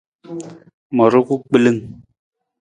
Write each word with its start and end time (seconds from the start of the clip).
Ma 0.95 1.05
ruku 1.13 1.33
gbilung. 1.47 1.79